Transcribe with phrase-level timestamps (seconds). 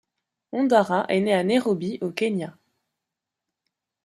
[0.51, 2.57] Ondara est né à Nairobi au Kenya.